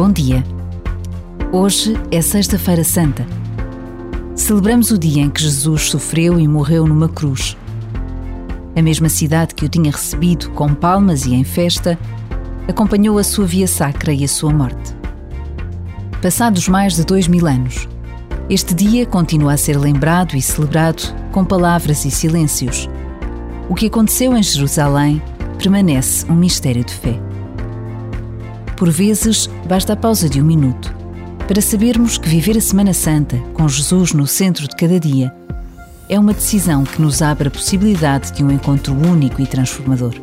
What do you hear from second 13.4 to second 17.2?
via sacra e a sua morte. Passados mais de